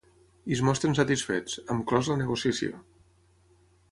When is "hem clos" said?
1.73-2.09